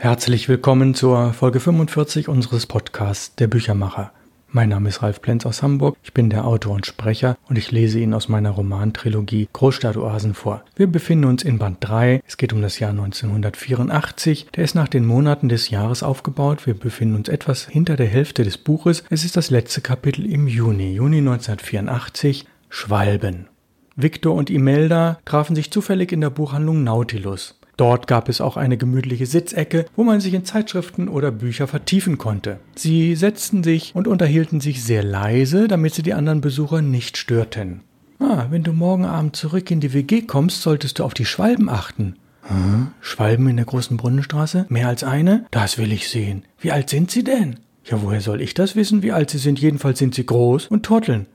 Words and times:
Herzlich 0.00 0.48
willkommen 0.48 0.94
zur 0.94 1.32
Folge 1.32 1.58
45 1.58 2.28
unseres 2.28 2.66
Podcasts 2.66 3.34
Der 3.34 3.48
Büchermacher. 3.48 4.12
Mein 4.46 4.68
Name 4.68 4.90
ist 4.90 5.02
Ralf 5.02 5.20
Plenz 5.20 5.44
aus 5.44 5.60
Hamburg, 5.60 5.96
ich 6.04 6.14
bin 6.14 6.30
der 6.30 6.44
Autor 6.44 6.76
und 6.76 6.86
Sprecher 6.86 7.36
und 7.48 7.58
ich 7.58 7.72
lese 7.72 7.98
Ihnen 7.98 8.14
aus 8.14 8.28
meiner 8.28 8.50
Romantrilogie 8.50 9.48
Großstadtoasen 9.52 10.34
vor. 10.34 10.62
Wir 10.76 10.86
befinden 10.86 11.24
uns 11.24 11.42
in 11.42 11.58
Band 11.58 11.78
3, 11.80 12.22
es 12.28 12.36
geht 12.36 12.52
um 12.52 12.62
das 12.62 12.78
Jahr 12.78 12.92
1984, 12.92 14.46
der 14.54 14.62
ist 14.62 14.76
nach 14.76 14.86
den 14.86 15.04
Monaten 15.04 15.48
des 15.48 15.68
Jahres 15.68 16.04
aufgebaut, 16.04 16.64
wir 16.68 16.74
befinden 16.74 17.16
uns 17.16 17.28
etwas 17.28 17.66
hinter 17.66 17.96
der 17.96 18.06
Hälfte 18.06 18.44
des 18.44 18.56
Buches, 18.56 19.02
es 19.10 19.24
ist 19.24 19.36
das 19.36 19.50
letzte 19.50 19.80
Kapitel 19.80 20.24
im 20.26 20.46
Juni, 20.46 20.94
Juni 20.94 21.18
1984, 21.18 22.46
Schwalben. 22.68 23.48
Victor 23.96 24.36
und 24.36 24.48
Imelda 24.48 25.18
trafen 25.24 25.56
sich 25.56 25.72
zufällig 25.72 26.12
in 26.12 26.20
der 26.20 26.30
Buchhandlung 26.30 26.84
Nautilus. 26.84 27.57
Dort 27.78 28.08
gab 28.08 28.28
es 28.28 28.40
auch 28.40 28.56
eine 28.56 28.76
gemütliche 28.76 29.24
Sitzecke, 29.24 29.86
wo 29.94 30.02
man 30.02 30.20
sich 30.20 30.34
in 30.34 30.44
Zeitschriften 30.44 31.08
oder 31.08 31.30
Bücher 31.30 31.68
vertiefen 31.68 32.18
konnte. 32.18 32.58
Sie 32.74 33.14
setzten 33.14 33.62
sich 33.62 33.94
und 33.94 34.08
unterhielten 34.08 34.60
sich 34.60 34.82
sehr 34.82 35.04
leise, 35.04 35.68
damit 35.68 35.94
sie 35.94 36.02
die 36.02 36.12
anderen 36.12 36.40
Besucher 36.40 36.82
nicht 36.82 37.16
störten. 37.16 37.82
Ah, 38.18 38.46
wenn 38.50 38.64
du 38.64 38.72
morgen 38.72 39.04
Abend 39.04 39.36
zurück 39.36 39.70
in 39.70 39.78
die 39.78 39.92
WG 39.92 40.22
kommst, 40.22 40.62
solltest 40.62 40.98
du 40.98 41.04
auf 41.04 41.14
die 41.14 41.24
Schwalben 41.24 41.68
achten. 41.68 42.16
Hm? 42.48 42.88
Schwalben 43.00 43.48
in 43.48 43.56
der 43.56 43.66
großen 43.66 43.96
Brunnenstraße? 43.96 44.66
Mehr 44.68 44.88
als 44.88 45.04
eine? 45.04 45.46
Das 45.52 45.78
will 45.78 45.92
ich 45.92 46.08
sehen. 46.08 46.42
Wie 46.58 46.72
alt 46.72 46.90
sind 46.90 47.12
sie 47.12 47.22
denn? 47.22 47.60
Ja, 47.84 48.02
woher 48.02 48.20
soll 48.20 48.40
ich 48.40 48.54
das 48.54 48.74
wissen, 48.74 49.04
wie 49.04 49.12
alt 49.12 49.30
sie 49.30 49.38
sind? 49.38 49.60
Jedenfalls 49.60 50.00
sind 50.00 50.16
sie 50.16 50.26
groß 50.26 50.66
und 50.66 50.82
turteln. 50.82 51.26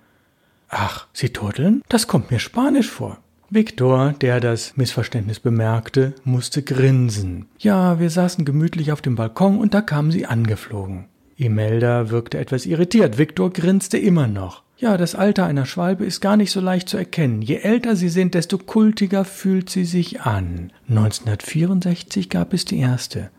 Ach, 0.68 1.08
sie 1.14 1.30
turteln? 1.30 1.84
Das 1.88 2.08
kommt 2.08 2.32
mir 2.32 2.40
spanisch 2.40 2.90
vor. 2.90 3.20
Viktor, 3.54 4.16
der 4.20 4.40
das 4.40 4.78
Missverständnis 4.78 5.40
bemerkte, 5.40 6.16
musste 6.24 6.64
grinsen. 6.64 7.46
Ja, 7.60 8.00
wir 8.00 8.10
saßen 8.10 8.46
gemütlich 8.46 8.92
auf 8.92 9.02
dem 9.02 9.16
Balkon 9.16 9.60
und 9.60 9.76
da 9.76 9.82
kamen 9.82 10.12
sie 10.12 10.26
angeflogen. 10.26 11.06
Imelda 11.38 12.10
wirkte 12.10 12.40
etwas 12.40 12.66
irritiert. 12.66 13.20
Viktor 13.20 13.52
grinste 13.52 13.98
immer 14.00 14.28
noch. 14.28 14.64
Ja, 14.78 14.98
das 14.98 15.14
Alter 15.14 15.46
einer 15.46 15.68
Schwalbe 15.68 16.04
ist 16.04 16.20
gar 16.20 16.36
nicht 16.36 16.52
so 16.52 16.62
leicht 16.62 16.90
zu 16.90 16.98
erkennen. 16.98 17.44
Je 17.44 17.58
älter 17.58 17.96
sie 17.96 18.10
sind, 18.10 18.34
desto 18.34 18.58
kultiger 18.58 19.24
fühlt 19.24 19.70
sie 19.70 19.86
sich 19.86 20.22
an. 20.22 20.72
1964 20.90 22.30
gab 22.30 22.54
es 22.54 22.66
die 22.66 22.80
erste. 22.80 23.30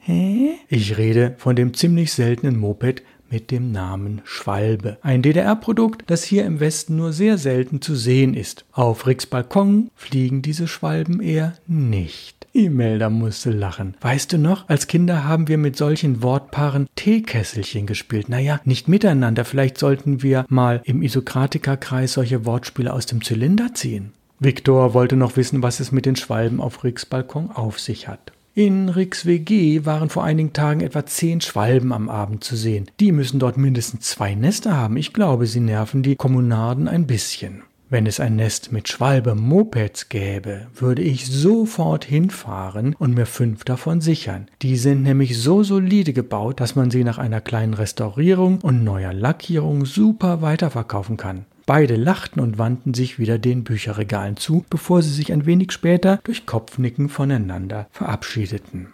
Hä? 0.00 0.50
Ich 0.68 0.98
rede 0.98 1.34
von 1.38 1.56
dem 1.56 1.74
ziemlich 1.74 2.12
seltenen 2.12 2.58
Moped 2.58 3.02
mit 3.32 3.50
dem 3.50 3.72
Namen 3.72 4.20
Schwalbe. 4.24 4.98
Ein 5.02 5.22
DDR-Produkt, 5.22 6.02
das 6.06 6.22
hier 6.22 6.44
im 6.44 6.60
Westen 6.60 6.96
nur 6.96 7.12
sehr 7.14 7.38
selten 7.38 7.80
zu 7.80 7.96
sehen 7.96 8.34
ist. 8.34 8.66
Auf 8.72 9.06
Ricks 9.06 9.24
Balkon 9.26 9.90
fliegen 9.96 10.42
diese 10.42 10.68
Schwalben 10.68 11.20
eher 11.20 11.54
nicht. 11.66 12.46
Imelda 12.52 13.08
musste 13.08 13.50
lachen. 13.50 13.96
Weißt 14.02 14.34
du 14.34 14.38
noch, 14.38 14.68
als 14.68 14.86
Kinder 14.86 15.24
haben 15.24 15.48
wir 15.48 15.56
mit 15.56 15.76
solchen 15.76 16.22
Wortpaaren 16.22 16.86
Teekesselchen 16.96 17.86
gespielt. 17.86 18.28
Naja, 18.28 18.60
nicht 18.64 18.88
miteinander. 18.88 19.46
Vielleicht 19.46 19.78
sollten 19.78 20.22
wir 20.22 20.44
mal 20.48 20.82
im 20.84 21.00
Isokratikerkreis 21.00 22.12
solche 22.12 22.44
Wortspiele 22.44 22.92
aus 22.92 23.06
dem 23.06 23.24
Zylinder 23.24 23.72
ziehen. 23.72 24.12
Viktor 24.38 24.92
wollte 24.92 25.16
noch 25.16 25.36
wissen, 25.36 25.62
was 25.62 25.80
es 25.80 25.92
mit 25.92 26.04
den 26.04 26.16
Schwalben 26.16 26.60
auf 26.60 26.84
Ricks 26.84 27.06
Balkon 27.06 27.50
auf 27.50 27.80
sich 27.80 28.08
hat. 28.08 28.31
In 28.54 28.90
Ricks 28.90 29.24
WG 29.24 29.86
waren 29.86 30.10
vor 30.10 30.24
einigen 30.24 30.52
Tagen 30.52 30.82
etwa 30.82 31.06
zehn 31.06 31.40
Schwalben 31.40 31.90
am 31.90 32.10
Abend 32.10 32.44
zu 32.44 32.54
sehen. 32.54 32.84
Die 33.00 33.10
müssen 33.10 33.38
dort 33.38 33.56
mindestens 33.56 34.02
zwei 34.02 34.34
Nester 34.34 34.76
haben. 34.76 34.98
Ich 34.98 35.14
glaube, 35.14 35.46
sie 35.46 35.60
nerven 35.60 36.02
die 36.02 36.16
Kommunarden 36.16 36.86
ein 36.86 37.06
bisschen. 37.06 37.62
Wenn 37.88 38.04
es 38.04 38.20
ein 38.20 38.36
Nest 38.36 38.70
mit 38.70 38.88
Schwalbe-Mopeds 38.88 40.10
gäbe, 40.10 40.66
würde 40.74 41.00
ich 41.00 41.26
sofort 41.26 42.04
hinfahren 42.04 42.94
und 42.98 43.14
mir 43.14 43.24
fünf 43.24 43.64
davon 43.64 44.02
sichern. 44.02 44.48
Die 44.60 44.76
sind 44.76 45.02
nämlich 45.02 45.38
so 45.38 45.62
solide 45.62 46.12
gebaut, 46.12 46.60
dass 46.60 46.76
man 46.76 46.90
sie 46.90 47.04
nach 47.04 47.16
einer 47.16 47.40
kleinen 47.40 47.72
Restaurierung 47.72 48.60
und 48.60 48.84
neuer 48.84 49.14
Lackierung 49.14 49.86
super 49.86 50.42
weiterverkaufen 50.42 51.16
kann. 51.16 51.46
Beide 51.66 51.96
lachten 51.96 52.40
und 52.40 52.58
wandten 52.58 52.94
sich 52.94 53.18
wieder 53.18 53.38
den 53.38 53.64
Bücherregalen 53.64 54.36
zu, 54.36 54.64
bevor 54.68 55.02
sie 55.02 55.12
sich 55.12 55.32
ein 55.32 55.46
wenig 55.46 55.72
später 55.72 56.20
durch 56.24 56.46
Kopfnicken 56.46 57.08
voneinander 57.08 57.86
verabschiedeten. 57.92 58.88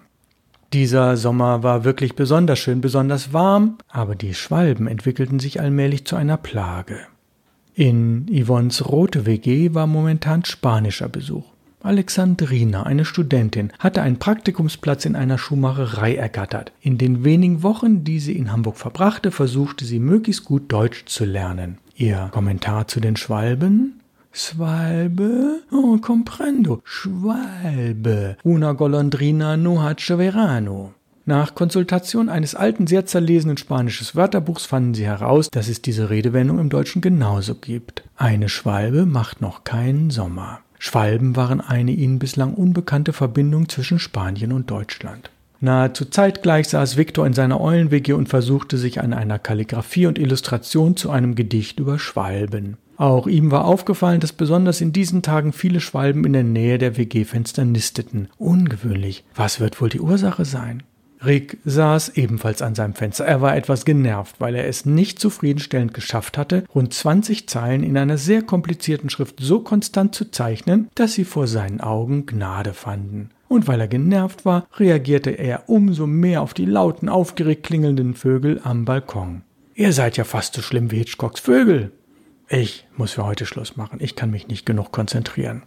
Dieser 0.74 1.16
Sommer 1.16 1.62
war 1.62 1.84
wirklich 1.84 2.14
besonders 2.14 2.58
schön, 2.58 2.82
besonders 2.82 3.32
warm, 3.32 3.78
aber 3.88 4.14
die 4.14 4.34
Schwalben 4.34 4.86
entwickelten 4.86 5.38
sich 5.38 5.60
allmählich 5.60 6.04
zu 6.04 6.14
einer 6.14 6.36
Plage. 6.36 6.98
In 7.74 8.26
Yvonnes 8.28 8.86
rote 8.86 9.24
WG 9.24 9.72
war 9.72 9.86
momentan 9.86 10.44
spanischer 10.44 11.08
Besuch. 11.08 11.44
Alexandrina, 11.80 12.82
eine 12.82 13.04
Studentin, 13.04 13.72
hatte 13.78 14.02
einen 14.02 14.18
Praktikumsplatz 14.18 15.04
in 15.06 15.14
einer 15.16 15.38
Schuhmacherei 15.38 16.16
ergattert. 16.16 16.72
In 16.82 16.98
den 16.98 17.24
wenigen 17.24 17.62
Wochen, 17.62 18.04
die 18.04 18.18
sie 18.18 18.36
in 18.36 18.52
Hamburg 18.52 18.76
verbrachte, 18.76 19.30
versuchte 19.30 19.84
sie 19.84 20.00
möglichst 20.00 20.44
gut 20.44 20.72
Deutsch 20.72 21.04
zu 21.06 21.24
lernen. 21.24 21.78
Ihr 22.00 22.28
Kommentar 22.30 22.86
zu 22.86 23.00
den 23.00 23.16
Schwalben? 23.16 23.98
Schwalbe? 24.30 25.62
Oh, 25.72 25.98
comprendo. 25.98 26.80
Schwalbe. 26.84 28.36
Una 28.44 28.70
golondrina 28.74 29.56
no 29.56 29.82
hace 29.82 30.16
verano. 30.16 30.94
Nach 31.26 31.56
Konsultation 31.56 32.28
eines 32.28 32.54
alten, 32.54 32.86
sehr 32.86 33.04
zerlesenen 33.04 33.56
spanischen 33.56 34.06
Wörterbuchs 34.14 34.64
fanden 34.64 34.94
sie 34.94 35.06
heraus, 35.06 35.50
dass 35.50 35.66
es 35.66 35.82
diese 35.82 36.08
Redewendung 36.08 36.60
im 36.60 36.70
Deutschen 36.70 37.02
genauso 37.02 37.56
gibt. 37.56 38.04
Eine 38.16 38.48
Schwalbe 38.48 39.04
macht 39.04 39.40
noch 39.40 39.64
keinen 39.64 40.10
Sommer. 40.10 40.60
Schwalben 40.78 41.34
waren 41.34 41.60
eine 41.60 41.90
ihnen 41.90 42.20
bislang 42.20 42.54
unbekannte 42.54 43.12
Verbindung 43.12 43.68
zwischen 43.68 43.98
Spanien 43.98 44.52
und 44.52 44.70
Deutschland. 44.70 45.32
Nahezu 45.60 46.04
zeitgleich 46.04 46.68
saß 46.68 46.96
Viktor 46.96 47.26
in 47.26 47.32
seiner 47.32 47.60
Eulenwege 47.60 48.16
und 48.16 48.28
versuchte 48.28 48.78
sich 48.78 49.00
an 49.00 49.12
einer 49.12 49.38
Kalligraphie 49.38 50.06
und 50.06 50.18
Illustration 50.18 50.96
zu 50.96 51.10
einem 51.10 51.34
Gedicht 51.34 51.80
über 51.80 51.98
Schwalben. 51.98 52.76
Auch 52.96 53.26
ihm 53.26 53.50
war 53.50 53.64
aufgefallen, 53.64 54.20
dass 54.20 54.32
besonders 54.32 54.80
in 54.80 54.92
diesen 54.92 55.22
Tagen 55.22 55.52
viele 55.52 55.80
Schwalben 55.80 56.24
in 56.24 56.32
der 56.32 56.42
Nähe 56.42 56.78
der 56.78 56.96
WG-Fenster 56.96 57.64
nisteten. 57.64 58.28
Ungewöhnlich. 58.38 59.24
Was 59.34 59.60
wird 59.60 59.80
wohl 59.80 59.88
die 59.88 60.00
Ursache 60.00 60.44
sein? 60.44 60.82
Rick 61.24 61.58
saß 61.64 62.10
ebenfalls 62.10 62.62
an 62.62 62.74
seinem 62.74 62.94
Fenster. 62.94 63.24
Er 63.24 63.40
war 63.40 63.56
etwas 63.56 63.84
genervt, 63.84 64.36
weil 64.38 64.54
er 64.54 64.66
es 64.68 64.84
nicht 64.84 65.18
zufriedenstellend 65.18 65.94
geschafft 65.94 66.38
hatte, 66.38 66.64
rund 66.74 66.94
20 66.94 67.48
Zeilen 67.48 67.82
in 67.82 67.96
einer 67.96 68.18
sehr 68.18 68.42
komplizierten 68.42 69.10
Schrift 69.10 69.36
so 69.40 69.60
konstant 69.60 70.14
zu 70.14 70.30
zeichnen, 70.30 70.88
dass 70.94 71.14
sie 71.14 71.24
vor 71.24 71.46
seinen 71.46 71.80
Augen 71.80 72.26
Gnade 72.26 72.72
fanden. 72.72 73.30
Und 73.48 73.66
weil 73.66 73.80
er 73.80 73.88
genervt 73.88 74.44
war, 74.44 74.66
reagierte 74.76 75.30
er 75.30 75.68
umso 75.68 76.06
mehr 76.06 76.42
auf 76.42 76.54
die 76.54 76.66
lauten, 76.66 77.08
aufgeregt 77.08 77.64
klingelnden 77.64 78.14
Vögel 78.14 78.60
am 78.62 78.84
Balkon. 78.84 79.42
Ihr 79.74 79.92
seid 79.92 80.16
ja 80.16 80.24
fast 80.24 80.54
so 80.54 80.62
schlimm 80.62 80.90
wie 80.90 80.98
Hitchcocks 80.98 81.40
Vögel. 81.40 81.92
Ich 82.48 82.86
muss 82.96 83.12
für 83.12 83.24
heute 83.24 83.46
Schluss 83.46 83.76
machen. 83.76 83.98
Ich 84.02 84.16
kann 84.16 84.30
mich 84.30 84.48
nicht 84.48 84.66
genug 84.66 84.92
konzentrieren. 84.92 85.62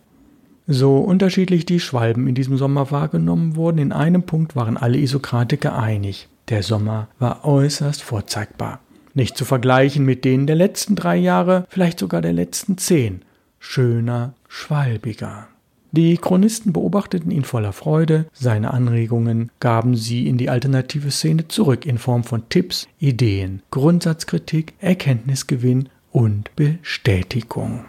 So 0.67 0.99
unterschiedlich 0.99 1.65
die 1.65 1.79
Schwalben 1.79 2.27
in 2.27 2.35
diesem 2.35 2.57
Sommer 2.57 2.91
wahrgenommen 2.91 3.55
wurden, 3.55 3.79
in 3.79 3.91
einem 3.91 4.23
Punkt 4.23 4.55
waren 4.55 4.77
alle 4.77 4.97
Isokratiker 4.97 5.77
einig. 5.77 6.27
Der 6.49 6.63
Sommer 6.63 7.07
war 7.19 7.45
äußerst 7.45 8.03
vorzeigbar. 8.03 8.79
Nicht 9.13 9.37
zu 9.37 9.45
vergleichen 9.45 10.05
mit 10.05 10.23
denen 10.23 10.47
der 10.47 10.55
letzten 10.55 10.95
drei 10.95 11.17
Jahre, 11.17 11.65
vielleicht 11.69 11.99
sogar 11.99 12.21
der 12.21 12.33
letzten 12.33 12.77
zehn. 12.77 13.23
Schöner, 13.59 14.33
schwalbiger. 14.47 15.47
Die 15.93 16.17
Chronisten 16.17 16.71
beobachteten 16.71 17.31
ihn 17.31 17.43
voller 17.43 17.73
Freude, 17.73 18.25
seine 18.31 18.73
Anregungen 18.73 19.51
gaben 19.59 19.95
sie 19.95 20.27
in 20.27 20.37
die 20.37 20.49
alternative 20.49 21.11
Szene 21.11 21.49
zurück 21.49 21.85
in 21.85 21.97
Form 21.97 22.23
von 22.23 22.47
Tipps, 22.47 22.87
Ideen, 22.99 23.61
Grundsatzkritik, 23.71 24.73
Erkenntnisgewinn 24.79 25.89
und 26.11 26.55
Bestätigung. 26.55 27.85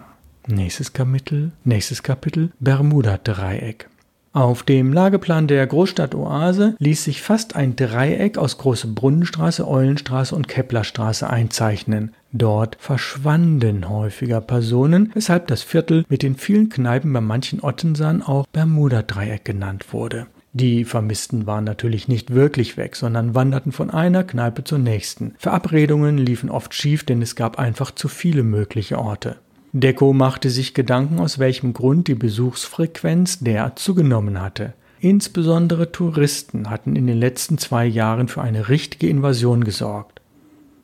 Nächstes 0.49 0.93
Kapitel, 0.93 1.53
nächstes 1.63 2.03
Kapitel, 2.03 2.51
Bermuda-Dreieck. 2.59 3.89
Auf 4.33 4.63
dem 4.63 4.95
Lageplan 4.95 5.47
der 5.47 5.67
Großstadt 5.67 6.15
Oase 6.15 6.75
ließ 6.79 7.05
sich 7.05 7.21
fast 7.21 7.55
ein 7.55 7.77
Dreieck 7.77 8.39
aus 8.39 8.57
Große 8.57 8.89
Brunnenstraße, 8.89 9.69
Eulenstraße 9.69 10.35
und 10.35 10.49
Keplerstraße 10.49 11.29
einzeichnen. 11.29 12.15
Dort 12.33 12.77
verschwanden 12.81 13.89
häufiger 13.89 14.41
Personen, 14.41 15.11
weshalb 15.15 15.49
das 15.49 15.63
Viertel 15.63 16.05
mit 16.09 16.23
den 16.23 16.37
vielen 16.37 16.71
Kneipen 16.71 17.13
bei 17.13 17.21
manchen 17.21 17.61
Ottensaan 17.61 18.23
auch 18.23 18.47
Bermuda-Dreieck 18.47 19.45
genannt 19.45 19.93
wurde. 19.93 20.27
Die 20.55 20.85
Vermissten 20.85 21.47
waren 21.47 21.65
natürlich 21.65 22.09
nicht 22.09 22.35
wirklich 22.35 22.77
weg, 22.77 22.97
sondern 22.97 23.35
wanderten 23.35 23.73
von 23.73 23.91
einer 23.91 24.25
Kneipe 24.25 24.65
zur 24.65 24.79
nächsten. 24.79 25.35
Verabredungen 25.39 26.19
liefen 26.19 26.51
oft 26.51 26.75
schief, 26.75 27.05
denn 27.05 27.23
es 27.23 27.37
gab 27.37 27.59
einfach 27.59 27.91
zu 27.91 28.09
viele 28.09 28.43
mögliche 28.43 28.99
Orte. 28.99 29.37
Deco 29.73 30.13
machte 30.13 30.51
sich 30.51 30.75
Gedanken, 30.75 31.19
aus 31.19 31.39
welchem 31.39 31.73
Grund 31.73 32.09
die 32.09 32.15
Besuchsfrequenz 32.15 33.41
derart 33.41 33.79
zugenommen 33.79 34.41
hatte. 34.41 34.75
Insbesondere 35.01 35.91
Touristen 35.91 36.71
hatten 36.71 36.97
in 36.97 37.07
den 37.07 37.19
letzten 37.19 37.59
zwei 37.59 37.87
Jahren 37.87 38.29
für 38.29 38.43
eine 38.43 38.69
richtige 38.69 39.09
Invasion 39.09 39.65
gesorgt. 39.65 40.22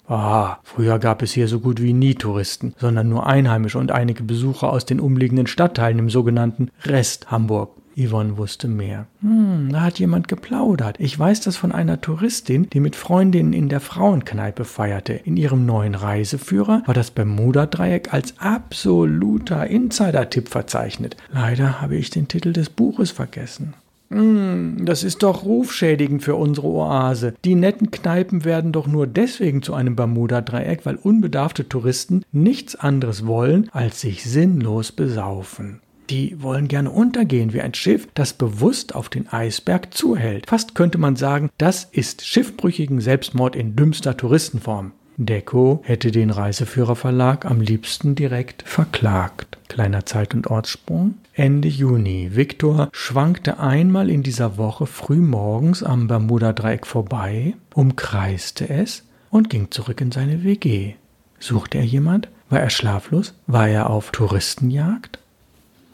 Ah, 0.09 0.59
früher 0.63 0.99
gab 0.99 1.23
es 1.23 1.33
hier 1.33 1.49
so 1.49 1.61
gut 1.61 1.83
wie 1.83 1.93
nie 1.93 2.15
Touristen, 2.15 2.75
sondern 2.79 3.09
nur 3.09 3.27
Einheimische 3.27 3.79
und 3.79 3.93
einige 3.93 4.23
Besucher 4.23 4.73
aus 4.73 4.87
den 4.87 5.01
umliegenden 5.01 5.47
Stadtteilen 5.47 5.99
im 5.99 6.11
sogenannten 6.11 6.71
Rest 6.85 7.31
Hamburg. 7.31 7.71
Yvonne 7.99 8.39
wusste 8.39 8.69
mehr. 8.69 9.07
Hm, 9.21 9.71
da 9.73 9.81
hat 9.83 9.99
jemand 9.99 10.29
geplaudert. 10.29 11.01
Ich 11.01 11.19
weiß 11.19 11.41
das 11.41 11.57
von 11.57 11.73
einer 11.73 12.01
Touristin, 12.01 12.71
die 12.71 12.81
mit 12.81 12.95
Freundinnen 12.95 13.53
in 13.53 13.69
der 13.69 13.81
Frauenkneipe 13.81 14.65
feierte. 14.65 15.15
In 15.15 15.37
ihrem 15.37 15.67
neuen 15.67 15.97
Reiseführer 15.97 16.83
war 16.87 16.95
das 16.95 17.11
Bermuda-Dreieck 17.11 18.15
als 18.15 18.39
absoluter 18.39 19.67
Insider-Tipp 19.67 20.49
verzeichnet. 20.49 21.17
Leider 21.33 21.81
habe 21.81 21.97
ich 21.97 22.11
den 22.11 22.29
Titel 22.29 22.53
des 22.53 22.71
Buches 22.71 23.11
vergessen. 23.11 23.75
Hm, 24.11 24.85
das 24.85 25.05
ist 25.05 25.23
doch 25.23 25.45
rufschädigend 25.45 26.23
für 26.23 26.35
unsere 26.35 26.69
Oase. 26.69 27.35
Die 27.45 27.55
netten 27.55 27.91
Kneipen 27.91 28.45
werden 28.45 28.73
doch 28.73 28.87
nur 28.87 29.07
deswegen 29.07 29.63
zu 29.63 29.75
einem 29.75 29.97
Bermuda-Dreieck, 29.97 30.87
weil 30.87 30.97
unbedarfte 30.97 31.69
Touristen 31.69 32.25
nichts 32.33 32.75
anderes 32.75 33.27
wollen, 33.27 33.69
als 33.73 34.01
sich 34.01 34.25
sinnlos 34.25 34.93
besaufen. 34.93 35.81
Die 36.11 36.43
wollen 36.43 36.69
gerne 36.69 36.91
untergehen 36.91 37.53
wie 37.53 37.61
ein 37.61 37.75
Schiff, 37.75 38.09
das 38.15 38.33
bewusst 38.33 38.95
auf 38.95 39.11
den 39.11 39.29
Eisberg 39.29 39.93
zuhält. 39.93 40.47
Fast 40.49 40.75
könnte 40.75 40.97
man 40.97 41.17
sagen, 41.17 41.51
das 41.59 41.85
ist 41.85 42.25
schiffbrüchigen 42.25 43.03
Selbstmord 43.03 43.55
in 43.55 43.77
dümmster 43.77 44.17
Touristenform. 44.17 44.93
Deco 45.21 45.81
hätte 45.83 46.13
den 46.13 46.31
Reiseführerverlag 46.31 47.45
am 47.45 47.61
liebsten 47.61 48.15
direkt 48.15 48.63
verklagt. 48.63 49.59
Kleiner 49.69 50.07
Zeit- 50.07 50.33
und 50.33 50.47
Ortssprung. 50.47 51.15
Ende 51.35 51.67
Juni. 51.67 52.37
Viktor 52.37 52.89
schwankte 52.93 53.59
einmal 53.59 54.11
in 54.11 54.23
dieser 54.23 54.57
Woche 54.59 54.87
früh 54.87 55.17
morgens 55.17 55.83
am 55.83 56.07
Bermuda-Dreieck 56.07 56.87
vorbei, 56.87 57.55
umkreiste 57.75 58.69
es 58.69 59.03
und 59.31 59.51
ging 59.51 59.73
zurück 59.73 60.01
in 60.01 60.13
seine 60.13 60.45
WG. 60.45 60.95
Suchte 61.41 61.79
er 61.79 61.85
jemand? 61.85 62.29
War 62.49 62.61
er 62.61 62.71
schlaflos? 62.71 63.35
War 63.49 63.69
er 63.69 63.91
auf 63.91 64.13
Touristenjagd? 64.13 65.19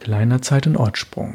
Kleiner 0.01 0.43
Zeit- 0.43 0.67
und 0.67 0.77
Ortssprung. 0.77 1.33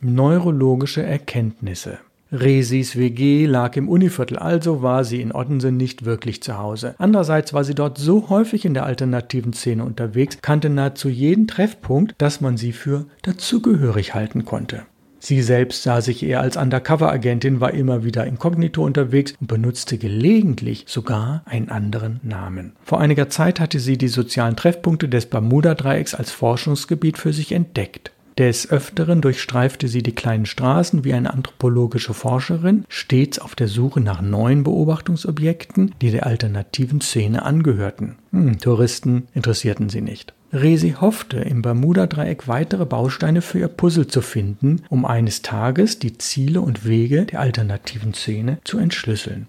Neurologische 0.00 1.04
Erkenntnisse. 1.04 1.98
Resis 2.32 2.96
WG 2.96 3.46
lag 3.46 3.76
im 3.76 3.88
Univiertel, 3.88 4.38
also 4.38 4.82
war 4.82 5.04
sie 5.04 5.20
in 5.20 5.32
Ottensen 5.32 5.76
nicht 5.76 6.04
wirklich 6.04 6.42
zu 6.42 6.58
Hause. 6.58 6.94
Andererseits 6.98 7.52
war 7.52 7.64
sie 7.64 7.74
dort 7.74 7.98
so 7.98 8.28
häufig 8.28 8.64
in 8.64 8.74
der 8.74 8.86
alternativen 8.86 9.52
Szene 9.52 9.84
unterwegs, 9.84 10.38
kannte 10.40 10.70
nahezu 10.70 11.08
jeden 11.08 11.48
Treffpunkt, 11.48 12.14
dass 12.18 12.40
man 12.40 12.56
sie 12.56 12.72
für 12.72 13.06
dazugehörig 13.22 14.14
halten 14.14 14.44
konnte. 14.44 14.82
Sie 15.22 15.42
selbst 15.42 15.82
sah 15.82 16.00
sich 16.00 16.22
eher 16.22 16.40
als 16.40 16.56
Undercover-Agentin, 16.56 17.60
war 17.60 17.74
immer 17.74 18.04
wieder 18.04 18.26
inkognito 18.26 18.82
unterwegs 18.82 19.34
und 19.38 19.48
benutzte 19.48 19.98
gelegentlich 19.98 20.86
sogar 20.88 21.42
einen 21.44 21.68
anderen 21.68 22.20
Namen. 22.22 22.72
Vor 22.82 23.00
einiger 23.00 23.28
Zeit 23.28 23.60
hatte 23.60 23.80
sie 23.80 23.98
die 23.98 24.08
sozialen 24.08 24.56
Treffpunkte 24.56 25.10
des 25.10 25.26
Bermuda-Dreiecks 25.26 26.14
als 26.14 26.30
Forschungsgebiet 26.30 27.18
für 27.18 27.34
sich 27.34 27.52
entdeckt. 27.52 28.12
Des 28.40 28.70
Öfteren 28.70 29.20
durchstreifte 29.20 29.86
sie 29.86 30.02
die 30.02 30.14
kleinen 30.14 30.46
Straßen 30.46 31.04
wie 31.04 31.12
eine 31.12 31.34
anthropologische 31.34 32.14
Forscherin, 32.14 32.86
stets 32.88 33.38
auf 33.38 33.54
der 33.54 33.68
Suche 33.68 34.00
nach 34.00 34.22
neuen 34.22 34.62
Beobachtungsobjekten, 34.62 35.94
die 36.00 36.10
der 36.10 36.24
alternativen 36.24 37.02
Szene 37.02 37.42
angehörten. 37.42 38.16
Hm, 38.32 38.58
Touristen 38.58 39.28
interessierten 39.34 39.90
sie 39.90 40.00
nicht. 40.00 40.32
Resi 40.54 40.96
hoffte, 40.98 41.36
im 41.36 41.60
Bermuda-Dreieck 41.60 42.48
weitere 42.48 42.86
Bausteine 42.86 43.42
für 43.42 43.58
ihr 43.58 43.68
Puzzle 43.68 44.06
zu 44.06 44.22
finden, 44.22 44.84
um 44.88 45.04
eines 45.04 45.42
Tages 45.42 45.98
die 45.98 46.16
Ziele 46.16 46.62
und 46.62 46.86
Wege 46.86 47.26
der 47.26 47.40
alternativen 47.40 48.14
Szene 48.14 48.56
zu 48.64 48.78
entschlüsseln. 48.78 49.48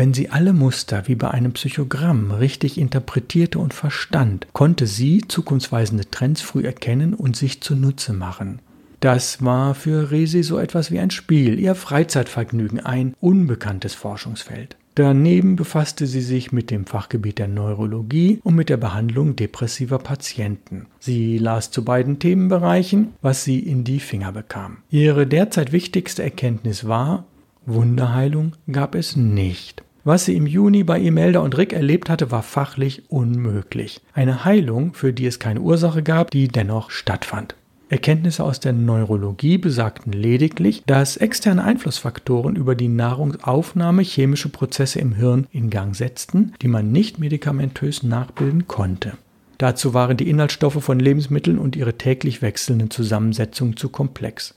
Wenn 0.00 0.14
sie 0.14 0.30
alle 0.30 0.54
Muster 0.54 1.08
wie 1.08 1.14
bei 1.14 1.30
einem 1.30 1.52
Psychogramm 1.52 2.30
richtig 2.30 2.78
interpretierte 2.78 3.58
und 3.58 3.74
verstand, 3.74 4.46
konnte 4.54 4.86
sie 4.86 5.20
zukunftsweisende 5.28 6.10
Trends 6.10 6.40
früh 6.40 6.64
erkennen 6.64 7.12
und 7.12 7.36
sich 7.36 7.60
zunutze 7.60 8.14
machen. 8.14 8.60
Das 9.00 9.44
war 9.44 9.74
für 9.74 10.10
Resi 10.10 10.42
so 10.42 10.58
etwas 10.58 10.90
wie 10.90 11.00
ein 11.00 11.10
Spiel, 11.10 11.60
ihr 11.60 11.74
Freizeitvergnügen, 11.74 12.80
ein 12.80 13.14
unbekanntes 13.20 13.92
Forschungsfeld. 13.92 14.74
Daneben 14.94 15.56
befasste 15.56 16.06
sie 16.06 16.22
sich 16.22 16.50
mit 16.50 16.70
dem 16.70 16.86
Fachgebiet 16.86 17.38
der 17.38 17.48
Neurologie 17.48 18.40
und 18.42 18.54
mit 18.54 18.70
der 18.70 18.78
Behandlung 18.78 19.36
depressiver 19.36 19.98
Patienten. 19.98 20.86
Sie 20.98 21.36
las 21.36 21.72
zu 21.72 21.84
beiden 21.84 22.18
Themenbereichen, 22.18 23.08
was 23.20 23.44
sie 23.44 23.58
in 23.58 23.84
die 23.84 24.00
Finger 24.00 24.32
bekam. 24.32 24.78
Ihre 24.88 25.26
derzeit 25.26 25.72
wichtigste 25.72 26.22
Erkenntnis 26.22 26.88
war, 26.88 27.26
Wunderheilung 27.66 28.52
gab 28.72 28.94
es 28.94 29.14
nicht. 29.14 29.84
Was 30.02 30.24
sie 30.24 30.36
im 30.36 30.46
Juni 30.46 30.82
bei 30.82 30.98
Imelda 30.98 31.40
und 31.40 31.58
Rick 31.58 31.74
erlebt 31.74 32.08
hatte, 32.08 32.30
war 32.30 32.42
fachlich 32.42 33.10
unmöglich. 33.10 34.00
Eine 34.14 34.44
Heilung, 34.46 34.94
für 34.94 35.12
die 35.12 35.26
es 35.26 35.38
keine 35.38 35.60
Ursache 35.60 36.02
gab, 36.02 36.30
die 36.30 36.48
dennoch 36.48 36.90
stattfand. 36.90 37.54
Erkenntnisse 37.90 38.44
aus 38.44 38.60
der 38.60 38.72
Neurologie 38.72 39.58
besagten 39.58 40.12
lediglich, 40.12 40.84
dass 40.86 41.16
externe 41.16 41.64
Einflussfaktoren 41.64 42.54
über 42.54 42.76
die 42.76 42.88
Nahrungsaufnahme 42.88 44.02
chemische 44.02 44.48
Prozesse 44.48 45.00
im 45.00 45.12
Hirn 45.12 45.48
in 45.50 45.70
Gang 45.70 45.94
setzten, 45.94 46.54
die 46.62 46.68
man 46.68 46.92
nicht 46.92 47.18
medikamentös 47.18 48.02
nachbilden 48.04 48.68
konnte. 48.68 49.14
Dazu 49.58 49.92
waren 49.92 50.16
die 50.16 50.30
Inhaltsstoffe 50.30 50.82
von 50.82 51.00
Lebensmitteln 51.00 51.58
und 51.58 51.76
ihre 51.76 51.98
täglich 51.98 52.40
wechselnden 52.40 52.90
Zusammensetzungen 52.90 53.76
zu 53.76 53.90
komplex. 53.90 54.54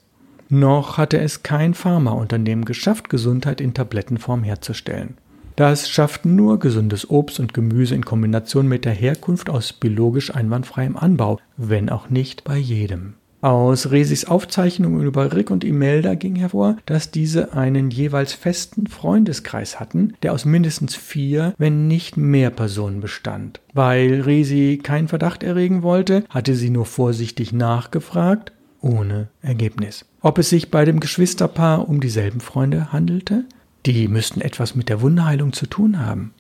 Noch 0.48 0.98
hatte 0.98 1.20
es 1.20 1.42
kein 1.42 1.74
Pharmaunternehmen 1.74 2.64
geschafft, 2.64 3.10
Gesundheit 3.10 3.60
in 3.60 3.74
Tablettenform 3.74 4.44
herzustellen. 4.44 5.18
Das 5.56 5.90
schafften 5.90 6.36
nur 6.36 6.60
gesundes 6.60 7.10
Obst 7.10 7.40
und 7.40 7.54
Gemüse 7.54 7.94
in 7.94 8.06
Kombination 8.06 8.68
mit 8.68 8.86
der 8.86 8.94
Herkunft 8.94 9.50
aus 9.50 9.74
biologisch 9.74 10.34
einwandfreiem 10.34 10.98
Anbau, 10.98 11.40
wenn 11.58 11.90
auch 11.90 12.10
nicht 12.10 12.44
bei 12.44 12.58
jedem. 12.58 13.14
Aus 13.44 13.92
Resis 13.92 14.24
Aufzeichnungen 14.24 15.06
über 15.06 15.34
Rick 15.34 15.52
und 15.52 15.66
Imelda 15.66 16.16
ging 16.16 16.38
hervor, 16.38 16.78
dass 16.86 17.12
diese 17.12 17.54
einen 17.54 17.92
jeweils 17.92 18.32
festen 18.32 18.88
Freundeskreis 18.88 19.82
hatten, 19.82 20.14
der 20.24 20.32
aus 20.32 20.46
mindestens 20.46 20.96
vier, 20.96 21.54
wenn 21.58 21.90
nicht 21.90 22.16
mehr 22.16 22.52
Personen 22.52 23.02
bestand. 23.02 23.60
Weil 23.74 24.22
Resi 24.22 24.80
keinen 24.82 25.10
Verdacht 25.10 25.44
erregen 25.44 25.84
wollte, 25.84 26.24
hatte 26.30 26.56
sie 26.56 26.70
nur 26.70 26.86
vorsichtig 26.86 27.52
nachgefragt, 27.52 28.54
ohne 28.80 29.28
Ergebnis. 29.42 30.06
Ob 30.22 30.38
es 30.38 30.50
sich 30.50 30.72
bei 30.72 30.86
dem 30.86 31.02
Geschwisterpaar 31.02 31.90
um 31.90 32.00
dieselben 32.00 32.40
Freunde 32.40 32.94
handelte? 32.94 33.44
Die 33.86 34.08
müssten 34.08 34.42
etwas 34.42 34.76
mit 34.76 34.90
der 34.90 35.02
Wunderheilung 35.02 35.54
zu 35.54 35.68
tun 35.68 36.00
haben. 36.00 36.34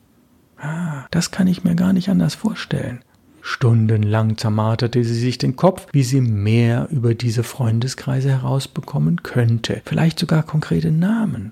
Ah, 0.58 1.06
das 1.12 1.32
kann 1.32 1.48
ich 1.48 1.64
mir 1.64 1.76
gar 1.76 1.92
nicht 1.94 2.10
anders 2.10 2.36
vorstellen. 2.36 3.02
Stundenlang 3.42 4.38
zermarterte 4.38 5.04
sie 5.04 5.20
sich 5.20 5.38
den 5.38 5.58
Kopf, 5.58 5.88
wie 5.92 6.04
sie 6.04 6.22
mehr 6.22 6.88
über 6.90 7.14
diese 7.14 7.44
Freundeskreise 7.44 8.30
herausbekommen 8.30 9.22
könnte, 9.22 9.82
vielleicht 9.84 10.18
sogar 10.18 10.44
konkrete 10.44 10.92
Namen. 10.92 11.52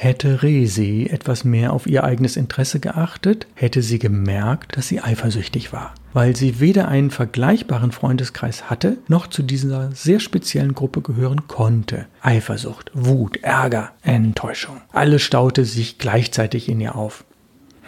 Hätte 0.00 0.44
Resi 0.44 1.08
etwas 1.10 1.42
mehr 1.42 1.72
auf 1.72 1.88
ihr 1.88 2.04
eigenes 2.04 2.36
Interesse 2.36 2.78
geachtet, 2.78 3.48
hätte 3.54 3.82
sie 3.82 3.98
gemerkt, 3.98 4.76
dass 4.76 4.86
sie 4.86 5.00
eifersüchtig 5.00 5.72
war, 5.72 5.92
weil 6.12 6.36
sie 6.36 6.60
weder 6.60 6.86
einen 6.86 7.10
vergleichbaren 7.10 7.90
Freundeskreis 7.90 8.70
hatte, 8.70 8.98
noch 9.08 9.26
zu 9.26 9.42
dieser 9.42 9.90
sehr 9.90 10.20
speziellen 10.20 10.74
Gruppe 10.74 11.00
gehören 11.00 11.48
konnte. 11.48 12.06
Eifersucht, 12.22 12.92
Wut, 12.94 13.38
Ärger, 13.38 13.90
Enttäuschung. 14.02 14.76
Alles 14.92 15.22
staute 15.22 15.64
sich 15.64 15.98
gleichzeitig 15.98 16.68
in 16.68 16.78
ihr 16.78 16.94
auf. 16.94 17.24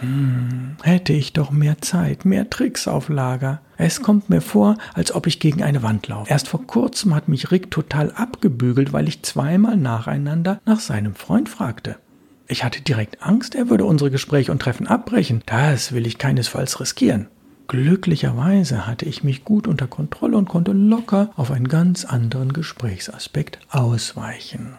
Hm, 0.00 0.78
hätte 0.82 1.12
ich 1.12 1.32
doch 1.32 1.52
mehr 1.52 1.80
Zeit, 1.80 2.24
mehr 2.24 2.50
Tricks 2.50 2.88
auf 2.88 3.08
Lager. 3.08 3.60
Es 3.82 4.02
kommt 4.02 4.28
mir 4.28 4.42
vor, 4.42 4.76
als 4.92 5.14
ob 5.14 5.26
ich 5.26 5.40
gegen 5.40 5.62
eine 5.62 5.82
Wand 5.82 6.06
laufe. 6.06 6.30
Erst 6.30 6.48
vor 6.48 6.66
kurzem 6.66 7.14
hat 7.14 7.28
mich 7.28 7.50
Rick 7.50 7.70
total 7.70 8.12
abgebügelt, 8.12 8.92
weil 8.92 9.08
ich 9.08 9.22
zweimal 9.22 9.78
nacheinander 9.78 10.60
nach 10.66 10.80
seinem 10.80 11.14
Freund 11.14 11.48
fragte. 11.48 11.96
Ich 12.46 12.62
hatte 12.62 12.82
direkt 12.82 13.22
Angst, 13.22 13.54
er 13.54 13.70
würde 13.70 13.86
unsere 13.86 14.10
Gespräche 14.10 14.52
und 14.52 14.60
Treffen 14.60 14.86
abbrechen. 14.86 15.42
Das 15.46 15.92
will 15.92 16.06
ich 16.06 16.18
keinesfalls 16.18 16.78
riskieren. 16.78 17.28
Glücklicherweise 17.68 18.86
hatte 18.86 19.06
ich 19.06 19.24
mich 19.24 19.46
gut 19.46 19.66
unter 19.66 19.86
Kontrolle 19.86 20.36
und 20.36 20.46
konnte 20.46 20.72
locker 20.72 21.30
auf 21.36 21.50
einen 21.50 21.68
ganz 21.68 22.04
anderen 22.04 22.52
Gesprächsaspekt 22.52 23.60
ausweichen. 23.70 24.74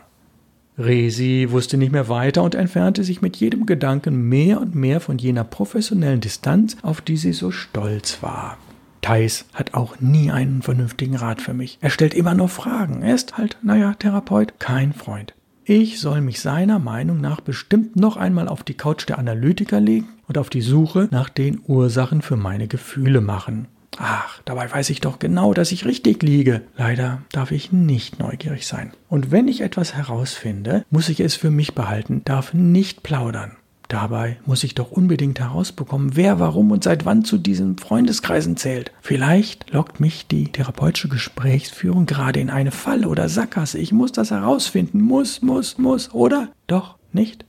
Resi 0.77 1.47
wusste 1.49 1.77
nicht 1.77 1.91
mehr 1.91 2.07
weiter 2.07 2.43
und 2.43 2.53
entfernte 2.53 3.03
sich 3.03 3.19
mit 3.23 3.35
jedem 3.37 3.65
Gedanken 3.65 4.29
mehr 4.29 4.61
und 4.61 4.75
mehr 4.75 4.99
von 4.99 5.17
jener 5.17 5.43
professionellen 5.43 6.21
Distanz, 6.21 6.77
auf 6.83 7.01
die 7.01 7.17
sie 7.17 7.33
so 7.33 7.49
stolz 7.49 8.21
war. 8.21 8.59
Theis 9.01 9.45
hat 9.53 9.73
auch 9.73 9.99
nie 9.99 10.31
einen 10.31 10.61
vernünftigen 10.61 11.15
Rat 11.15 11.41
für 11.41 11.53
mich. 11.53 11.77
Er 11.81 11.89
stellt 11.89 12.13
immer 12.13 12.33
nur 12.33 12.49
Fragen. 12.49 13.01
Er 13.01 13.15
ist 13.15 13.37
halt, 13.37 13.57
naja, 13.61 13.93
Therapeut, 13.93 14.59
kein 14.59 14.93
Freund. 14.93 15.33
Ich 15.63 15.99
soll 15.99 16.21
mich 16.21 16.41
seiner 16.41 16.79
Meinung 16.79 17.21
nach 17.21 17.39
bestimmt 17.41 17.95
noch 17.95 18.17
einmal 18.17 18.47
auf 18.47 18.63
die 18.63 18.73
Couch 18.73 19.07
der 19.07 19.19
Analytiker 19.19 19.79
legen 19.79 20.09
und 20.27 20.37
auf 20.37 20.49
die 20.49 20.61
Suche 20.61 21.07
nach 21.11 21.29
den 21.29 21.61
Ursachen 21.67 22.21
für 22.21 22.35
meine 22.35 22.67
Gefühle 22.67 23.21
machen. 23.21 23.67
Ach, 23.97 24.41
dabei 24.45 24.71
weiß 24.71 24.89
ich 24.89 25.01
doch 25.01 25.19
genau, 25.19 25.53
dass 25.53 25.71
ich 25.71 25.85
richtig 25.85 26.23
liege. 26.23 26.61
Leider 26.77 27.21
darf 27.31 27.51
ich 27.51 27.71
nicht 27.71 28.19
neugierig 28.19 28.65
sein. 28.65 28.91
Und 29.09 29.31
wenn 29.31 29.47
ich 29.47 29.61
etwas 29.61 29.93
herausfinde, 29.93 30.85
muss 30.89 31.09
ich 31.09 31.19
es 31.19 31.35
für 31.35 31.51
mich 31.51 31.75
behalten, 31.75 32.21
darf 32.25 32.53
nicht 32.53 33.03
plaudern. 33.03 33.57
Dabei 33.91 34.37
muss 34.45 34.63
ich 34.63 34.73
doch 34.73 34.89
unbedingt 34.89 35.41
herausbekommen, 35.41 36.15
wer, 36.15 36.39
warum 36.39 36.71
und 36.71 36.81
seit 36.81 37.03
wann 37.03 37.25
zu 37.25 37.37
diesen 37.37 37.77
Freundeskreisen 37.77 38.55
zählt. 38.55 38.93
Vielleicht 39.01 39.69
lockt 39.71 39.99
mich 39.99 40.27
die 40.27 40.49
therapeutische 40.49 41.09
Gesprächsführung 41.09 42.05
gerade 42.05 42.39
in 42.39 42.49
eine 42.49 42.71
Falle 42.71 43.09
oder 43.09 43.27
Sackgasse. 43.27 43.79
Ich 43.79 43.91
muss 43.91 44.13
das 44.13 44.31
herausfinden. 44.31 45.01
Muss, 45.01 45.41
muss, 45.41 45.77
muss. 45.77 46.13
Oder? 46.13 46.53
Doch, 46.67 46.95
nicht? 47.11 47.43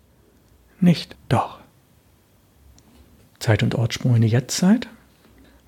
Nicht, 0.81 1.15
doch. 1.29 1.61
Zeit- 3.39 3.63
und 3.63 3.77
Ortssprung 3.77 4.17
in 4.17 4.23
die 4.23 4.29
Jetztzeit. 4.29 4.89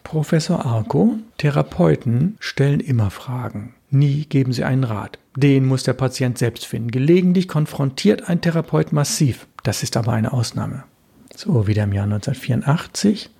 Professor 0.03 0.67
Arco, 0.67 1.19
Therapeuten 1.39 2.35
stellen 2.41 2.81
immer 2.81 3.13
Fragen. 3.13 3.75
Nie 3.91 4.25
geben 4.25 4.53
sie 4.53 4.65
einen 4.65 4.83
Rat. 4.83 5.21
Den 5.37 5.67
muss 5.67 5.85
der 5.85 5.93
Patient 5.93 6.37
selbst 6.37 6.67
finden. 6.67 6.91
Gelegentlich 6.91 7.47
konfrontiert 7.47 8.29
ein 8.29 8.41
Therapeut 8.41 8.93
massiv. 8.93 9.47
Das 9.65 9.83
ist 9.83 9.97
aber 9.97 10.13
eine 10.13 10.33
Ausnahme. 10.33 10.85
So, 11.35 11.67
wieder 11.67 11.83
im 11.83 11.93
Jahr 11.93 12.05
1984. 12.05 13.31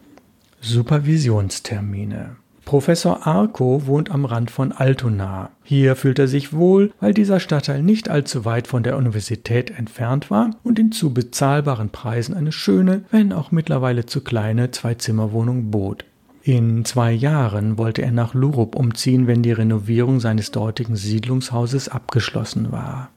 Supervisionstermine. 0.61 2.37
Professor 2.65 3.27
Arco 3.27 3.87
wohnt 3.87 4.11
am 4.11 4.25
Rand 4.25 4.51
von 4.51 4.73
Altona. 4.73 5.51
Hier 5.63 5.97
fühlt 5.97 6.19
er 6.19 6.27
sich 6.27 6.55
wohl, 6.55 6.93
weil 6.99 7.13
dieser 7.13 7.39
Stadtteil 7.39 7.83
nicht 7.83 8.09
allzu 8.09 8.47
weit 8.47 8.67
von 8.67 8.83
der 8.83 8.97
Universität 8.97 9.71
entfernt 9.71 10.31
war 10.31 10.51
und 10.65 10.79
ihn 10.79 10.91
zu 10.91 11.13
bezahlbaren 11.13 11.91
Preisen 11.91 12.35
eine 12.35 12.53
schöne, 12.53 13.05
wenn 13.11 13.35
auch 13.35 13.53
mittlerweile 13.53 14.07
zu 14.07 14.23
kleine 14.23 14.71
Zwei-Zimmer-Wohnung 14.71 15.71
bot. 15.71 16.07
In 16.43 16.87
zwei 16.87 17.13
Jahren 17.13 17.77
wollte 17.77 18.01
er 18.03 18.13
nach 18.13 18.33
Lurup 18.33 18.77
umziehen, 18.77 19.27
wenn 19.27 19.43
die 19.43 19.53
Renovierung 19.53 20.21
seines 20.21 20.51
dortigen 20.51 20.97
Siedlungshauses 20.97 21.91
abgeschlossen 21.91 22.73
war. 22.73 23.11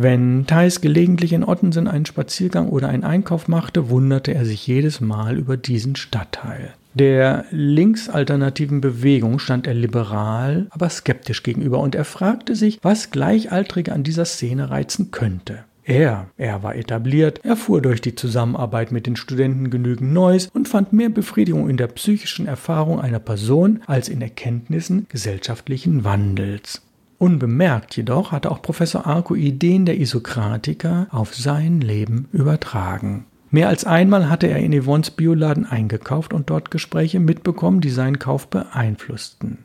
Wenn 0.00 0.46
Thais 0.46 0.80
gelegentlich 0.80 1.32
in 1.32 1.42
Ottensen 1.42 1.88
einen 1.88 2.06
Spaziergang 2.06 2.68
oder 2.68 2.88
einen 2.88 3.02
Einkauf 3.02 3.48
machte, 3.48 3.90
wunderte 3.90 4.32
er 4.32 4.44
sich 4.44 4.64
jedes 4.64 5.00
Mal 5.00 5.36
über 5.36 5.56
diesen 5.56 5.96
Stadtteil. 5.96 6.72
Der 6.94 7.46
linksalternativen 7.50 8.80
Bewegung 8.80 9.40
stand 9.40 9.66
er 9.66 9.74
liberal, 9.74 10.68
aber 10.70 10.88
skeptisch 10.88 11.42
gegenüber 11.42 11.80
und 11.80 11.96
er 11.96 12.04
fragte 12.04 12.54
sich, 12.54 12.78
was 12.80 13.10
Gleichaltrige 13.10 13.92
an 13.92 14.04
dieser 14.04 14.24
Szene 14.24 14.70
reizen 14.70 15.10
könnte. 15.10 15.64
Er, 15.82 16.28
er 16.36 16.62
war 16.62 16.76
etabliert, 16.76 17.44
erfuhr 17.44 17.82
durch 17.82 18.00
die 18.00 18.14
Zusammenarbeit 18.14 18.92
mit 18.92 19.08
den 19.08 19.16
Studenten 19.16 19.68
genügend 19.68 20.12
Neues 20.12 20.46
und 20.46 20.68
fand 20.68 20.92
mehr 20.92 21.08
Befriedigung 21.08 21.68
in 21.68 21.76
der 21.76 21.88
psychischen 21.88 22.46
Erfahrung 22.46 23.00
einer 23.00 23.18
Person 23.18 23.80
als 23.88 24.08
in 24.08 24.22
Erkenntnissen 24.22 25.06
gesellschaftlichen 25.08 26.04
Wandels. 26.04 26.82
Unbemerkt 27.18 27.96
jedoch 27.96 28.30
hatte 28.30 28.50
auch 28.50 28.62
Professor 28.62 29.06
Arco 29.06 29.34
Ideen 29.34 29.86
der 29.86 29.98
Isokratiker 29.98 31.08
auf 31.10 31.34
sein 31.34 31.80
Leben 31.80 32.28
übertragen. 32.32 33.26
Mehr 33.50 33.68
als 33.68 33.84
einmal 33.84 34.30
hatte 34.30 34.46
er 34.46 34.58
in 34.58 34.78
Yvonnes 34.78 35.10
Bioladen 35.10 35.66
eingekauft 35.66 36.32
und 36.32 36.50
dort 36.50 36.70
Gespräche 36.70 37.18
mitbekommen, 37.18 37.80
die 37.80 37.90
seinen 37.90 38.18
Kauf 38.18 38.48
beeinflussten. 38.48 39.58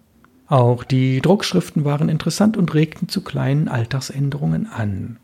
Auch 0.47 0.83
die 0.83 1.21
Druckschriften 1.21 1.85
waren 1.85 2.09
interessant 2.09 2.57
und 2.57 2.73
regten 2.73 3.07
zu 3.07 3.21
kleinen 3.21 3.67
Alltagsänderungen 3.67 4.67
an. 4.67 5.17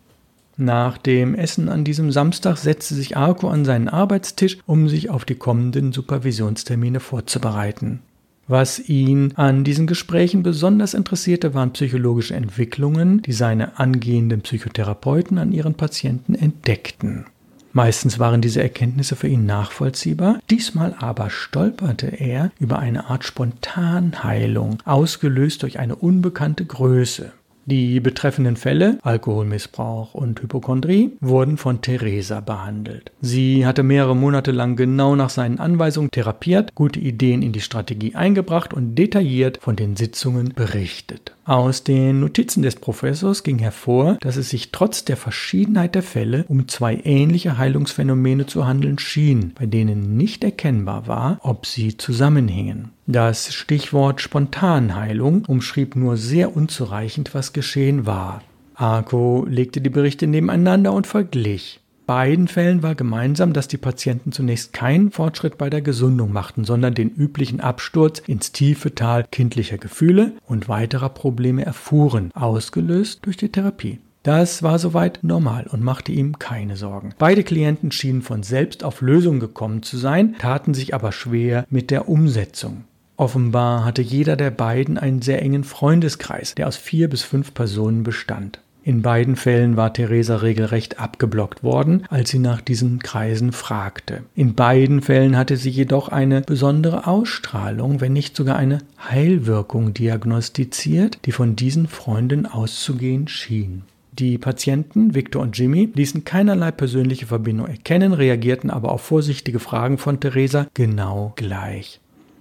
Nach 0.57 0.97
dem 0.97 1.35
Essen 1.35 1.69
an 1.69 1.85
diesem 1.85 2.11
Samstag 2.11 2.57
setzte 2.57 2.93
sich 2.93 3.15
Arco 3.15 3.49
an 3.49 3.63
seinen 3.63 3.87
Arbeitstisch, 3.87 4.57
um 4.65 4.89
sich 4.89 5.09
auf 5.09 5.23
die 5.23 5.35
kommenden 5.35 5.93
Supervisionstermine 5.93 6.99
vorzubereiten. 6.99 8.01
Was 8.49 8.79
ihn 8.89 9.33
an 9.35 9.63
diesen 9.63 9.85
Gesprächen 9.85 10.41
besonders 10.41 10.95
interessierte, 10.95 11.53
waren 11.53 11.71
psychologische 11.71 12.33
Entwicklungen, 12.33 13.21
die 13.21 13.31
seine 13.31 13.77
angehenden 13.77 14.41
Psychotherapeuten 14.41 15.37
an 15.37 15.51
ihren 15.51 15.75
Patienten 15.75 16.33
entdeckten. 16.33 17.27
Meistens 17.73 18.17
waren 18.17 18.41
diese 18.41 18.63
Erkenntnisse 18.63 19.15
für 19.15 19.27
ihn 19.27 19.45
nachvollziehbar, 19.45 20.39
diesmal 20.49 20.95
aber 20.97 21.29
stolperte 21.29 22.07
er 22.07 22.49
über 22.59 22.79
eine 22.79 23.11
Art 23.11 23.23
Spontanheilung, 23.23 24.79
ausgelöst 24.83 25.61
durch 25.61 25.77
eine 25.77 25.95
unbekannte 25.95 26.65
Größe. 26.65 27.31
Die 27.69 27.99
betreffenden 27.99 28.55
Fälle, 28.55 28.97
Alkoholmissbrauch 29.03 30.15
und 30.15 30.41
Hypochondrie, 30.41 31.11
wurden 31.21 31.57
von 31.57 31.81
Theresa 31.81 32.39
behandelt. 32.39 33.11
Sie 33.21 33.63
hatte 33.63 33.83
mehrere 33.83 34.15
Monate 34.15 34.49
lang 34.49 34.75
genau 34.75 35.15
nach 35.15 35.29
seinen 35.29 35.59
Anweisungen 35.59 36.09
therapiert, 36.09 36.73
gute 36.73 36.99
Ideen 36.99 37.43
in 37.43 37.51
die 37.51 37.61
Strategie 37.61 38.15
eingebracht 38.15 38.73
und 38.73 38.95
detailliert 38.95 39.59
von 39.61 39.75
den 39.75 39.95
Sitzungen 39.95 40.53
berichtet. 40.55 41.35
Aus 41.45 41.83
den 41.83 42.21
Notizen 42.21 42.63
des 42.63 42.75
Professors 42.75 43.43
ging 43.43 43.59
hervor, 43.59 44.17
dass 44.21 44.35
es 44.35 44.49
sich 44.49 44.71
trotz 44.71 45.05
der 45.05 45.17
Verschiedenheit 45.17 45.93
der 45.93 46.01
Fälle 46.03 46.45
um 46.47 46.67
zwei 46.67 46.99
ähnliche 47.03 47.59
Heilungsphänomene 47.59 48.47
zu 48.47 48.65
handeln 48.65 48.97
schien, 48.97 49.53
bei 49.53 49.67
denen 49.67 50.17
nicht 50.17 50.43
erkennbar 50.43 51.05
war, 51.05 51.39
ob 51.43 51.67
sie 51.67 51.97
zusammenhingen. 51.97 52.93
Das 53.11 53.53
Stichwort 53.53 54.21
Spontanheilung 54.21 55.43
umschrieb 55.45 55.95
nur 55.95 56.15
sehr 56.15 56.55
unzureichend, 56.55 57.33
was 57.33 57.53
geschehen 57.53 58.05
war. 58.05 58.43
Arco 58.75 59.45
legte 59.49 59.81
die 59.81 59.89
Berichte 59.89 60.27
nebeneinander 60.27 60.93
und 60.93 61.07
verglich 61.07 61.81
beiden 62.09 62.47
Fällen 62.47 62.81
war 62.81 62.95
gemeinsam, 62.95 63.53
dass 63.53 63.67
die 63.67 63.77
Patienten 63.77 64.31
zunächst 64.31 64.73
keinen 64.73 65.11
Fortschritt 65.11 65.59
bei 65.59 65.69
der 65.69 65.83
Gesundung 65.83 66.33
machten, 66.33 66.63
sondern 66.63 66.95
den 66.95 67.11
üblichen 67.11 67.59
Absturz 67.59 68.17
ins 68.25 68.51
tiefe 68.51 68.95
Tal 68.95 69.25
kindlicher 69.29 69.77
Gefühle 69.77 70.31
und 70.47 70.67
weiterer 70.67 71.09
Probleme 71.09 71.63
erfuhren, 71.63 72.31
ausgelöst 72.33 73.19
durch 73.21 73.37
die 73.37 73.49
Therapie. 73.49 73.99
Das 74.23 74.63
war 74.63 74.79
soweit 74.79 75.19
normal 75.21 75.67
und 75.67 75.83
machte 75.83 76.11
ihm 76.11 76.39
keine 76.39 76.77
Sorgen. 76.77 77.13
Beide 77.19 77.43
Klienten 77.43 77.91
schienen 77.91 78.23
von 78.23 78.41
selbst 78.41 78.83
auf 78.83 79.01
Lösungen 79.01 79.39
gekommen 79.39 79.83
zu 79.83 79.95
sein, 79.97 80.35
taten 80.39 80.73
sich 80.73 80.95
aber 80.95 81.11
schwer 81.11 81.67
mit 81.69 81.91
der 81.91 82.09
Umsetzung. 82.09 82.85
Offenbar 83.19 83.83
hatte 83.83 84.01
jeder 84.01 84.37
der 84.37 84.49
beiden 84.49 84.97
einen 84.97 85.21
sehr 85.21 85.41
engen 85.41 85.65
Freundeskreis, 85.65 86.55
der 86.55 86.69
aus 86.69 86.77
vier 86.77 87.09
bis 87.09 87.21
fünf 87.21 87.53
Personen 87.53 88.03
bestand. 88.03 88.61
In 88.81 89.01
beiden 89.01 89.35
Fällen 89.35 89.75
war 89.75 89.91
Theresa 89.91 90.37
regelrecht 90.37 91.01
abgeblockt 91.01 91.61
worden, 91.61 92.05
als 92.07 92.29
sie 92.29 92.39
nach 92.39 92.61
diesen 92.61 92.99
Kreisen 92.99 93.51
fragte. 93.51 94.23
In 94.35 94.55
beiden 94.55 95.01
Fällen 95.01 95.35
hatte 95.35 95.57
sie 95.57 95.69
jedoch 95.69 96.07
eine 96.07 96.39
besondere 96.39 97.07
Ausstrahlung, 97.07 97.99
wenn 97.99 98.13
nicht 98.13 98.37
sogar 98.37 98.55
eine 98.55 98.77
Heilwirkung 99.09 99.93
diagnostiziert, 99.93 101.19
die 101.25 101.33
von 101.33 101.57
diesen 101.57 101.87
Freunden 101.87 102.45
auszugehen 102.45 103.27
schien. 103.27 103.81
Die 104.13 104.37
Patienten, 104.37 105.13
Victor 105.13 105.41
und 105.41 105.57
Jimmy, 105.57 105.89
ließen 105.93 106.23
keinerlei 106.23 106.71
persönliche 106.71 107.25
Verbindung 107.25 107.67
erkennen, 107.67 108.13
reagierten 108.13 108.69
aber 108.69 108.93
auf 108.93 109.01
vorsichtige 109.01 109.59
Fragen 109.59 109.97
von 109.97 110.21
Theresa 110.21 110.67
genau 110.73 111.33
gleich. 111.35 111.99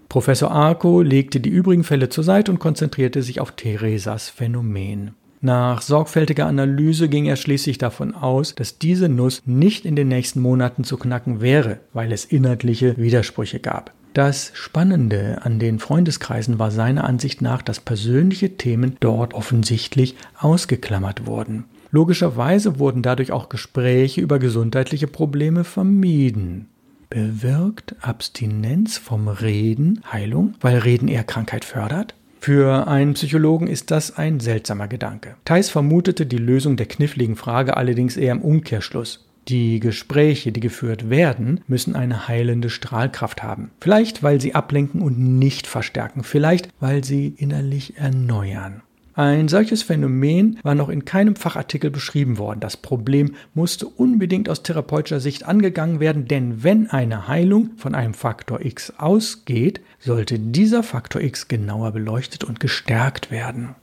Professor 0.09 0.51
Arco 0.51 1.03
legte 1.03 1.39
die 1.39 1.51
übrigen 1.51 1.85
Fälle 1.85 2.09
zur 2.09 2.25
Seite 2.25 2.51
und 2.51 2.59
konzentrierte 2.59 3.23
sich 3.23 3.41
auf 3.41 3.53
Theresas 3.53 4.31
Phänomen. 4.31 5.11
Nach 5.41 5.83
sorgfältiger 5.83 6.47
Analyse 6.47 7.09
ging 7.09 7.27
er 7.27 7.37
schließlich 7.37 7.79
davon 7.79 8.15
aus, 8.15 8.55
dass 8.55 8.79
diese 8.79 9.09
Nuss 9.09 9.43
nicht 9.45 9.85
in 9.85 9.95
den 9.95 10.09
nächsten 10.09 10.41
Monaten 10.41 10.83
zu 10.83 10.97
knacken 10.97 11.41
wäre, 11.41 11.81
weil 11.93 12.11
es 12.11 12.25
inhaltliche 12.25 12.97
Widersprüche 12.97 13.61
gab. 13.61 13.93
Das 14.15 14.51
Spannende 14.55 15.43
an 15.43 15.61
den 15.61 15.79
Freundeskreisen 15.79 16.59
war 16.59 16.71
seiner 16.71 17.05
Ansicht 17.05 17.41
nach, 17.43 17.63
dass 17.63 17.79
persönliche 17.79 18.57
Themen 18.57 18.97
dort 18.99 19.35
offensichtlich 19.35 20.17
ausgeklammert 20.39 21.27
wurden. 21.27 21.67
Logischerweise 21.91 22.79
wurden 22.79 23.03
dadurch 23.03 23.31
auch 23.31 23.49
Gespräche 23.49 24.21
über 24.21 24.39
gesundheitliche 24.39 25.07
Probleme 25.07 25.63
vermieden. 25.65 26.69
Bewirkt 27.11 27.97
Abstinenz 28.03 28.99
vom 28.99 29.29
Reden 29.29 30.01
Heilung, 30.13 30.55
weil 30.61 30.79
Reden 30.79 31.09
eher 31.09 31.25
Krankheit 31.25 31.65
fördert? 31.65 32.15
Für 32.41 32.87
einen 32.87 33.15
Psychologen 33.15 33.67
ist 33.67 33.91
das 33.91 34.17
ein 34.17 34.41
seltsamer 34.41 34.89
Gedanke. 34.89 35.37
Theis 35.45 35.71
vermutete 35.71 36.27
die 36.27 36.39
Lösung 36.39 36.77
der 36.77 36.87
kniffligen 36.87 37.37
Frage 37.37 37.77
allerdings 37.77 38.17
eher 38.17 38.33
im 38.33 38.43
Umkehrschluss. 38.43 39.27
Die 39.49 39.81
Gespräche, 39.81 40.53
die 40.53 40.61
geführt 40.61 41.09
werden, 41.09 41.61
müssen 41.67 41.97
eine 41.97 42.29
heilende 42.29 42.69
Strahlkraft 42.69 43.43
haben. 43.43 43.71
Vielleicht, 43.81 44.23
weil 44.23 44.41
sie 44.41 44.55
ablenken 44.55 45.01
und 45.01 45.19
nicht 45.19 45.67
verstärken. 45.67 46.23
Vielleicht, 46.23 46.69
weil 46.81 47.03
sie 47.03 47.35
innerlich 47.39 47.97
erneuern. 47.97 48.83
Ein 49.19 49.49
solches 49.49 49.83
Phänomen 49.83 50.61
war 50.63 50.77
noch 50.77 50.89
in 50.89 51.05
keinem 51.05 51.35
Fachartikel 51.35 51.91
beschrieben 51.91 52.39
worden. 52.39 52.61
Das 52.61 52.77
Problem 52.77 53.35
musste 53.53 53.89
unbedingt 53.89 54.49
aus 54.49 54.63
therapeutischer 54.63 55.19
Sicht 55.19 55.45
angegangen 55.45 55.99
werden, 55.99 56.29
denn 56.29 56.63
wenn 56.63 56.89
eine 56.89 57.27
Heilung 57.27 57.71
von 57.79 57.97
einem 57.97 58.15
Faktor 58.15 58.65
X 58.65 58.93
ausgeht, 58.97 59.81
sollte 59.99 60.39
dieser 60.39 60.85
Faktor 60.85 61.21
X 61.21 61.49
genauer 61.49 61.91
beleuchtet 61.91 62.45
und 62.45 62.61
gestärkt 62.61 63.33
werden. 63.33 63.75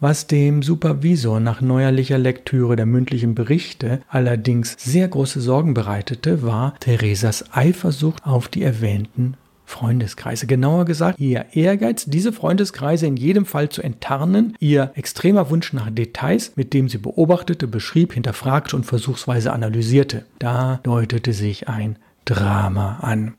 Was 0.00 0.26
dem 0.26 0.62
Supervisor 0.62 1.40
nach 1.40 1.62
neuerlicher 1.62 2.18
Lektüre 2.18 2.76
der 2.76 2.84
mündlichen 2.84 3.34
Berichte 3.34 4.02
allerdings 4.08 4.76
sehr 4.78 5.08
große 5.08 5.40
Sorgen 5.40 5.72
bereitete, 5.72 6.42
war 6.42 6.78
Theresas 6.80 7.54
Eifersucht 7.54 8.26
auf 8.26 8.48
die 8.48 8.62
erwähnten 8.62 9.38
Freundeskreise. 9.74 10.46
Genauer 10.46 10.84
gesagt, 10.84 11.18
ihr 11.18 11.46
Ehrgeiz, 11.52 12.04
diese 12.06 12.32
Freundeskreise 12.32 13.06
in 13.06 13.16
jedem 13.16 13.44
Fall 13.44 13.70
zu 13.70 13.82
enttarnen, 13.82 14.56
ihr 14.60 14.92
extremer 14.94 15.50
Wunsch 15.50 15.72
nach 15.72 15.90
Details, 15.90 16.52
mit 16.54 16.72
dem 16.74 16.88
sie 16.88 16.98
beobachtete, 16.98 17.66
beschrieb, 17.66 18.12
hinterfragte 18.12 18.76
und 18.76 18.86
versuchsweise 18.86 19.52
analysierte. 19.52 20.26
Da 20.38 20.78
deutete 20.84 21.32
sich 21.32 21.68
ein 21.68 21.96
Drama 22.24 22.98
an. 23.00 23.34